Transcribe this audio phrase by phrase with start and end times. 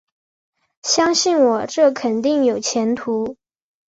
[0.81, 3.37] 相信我，这肯定有前途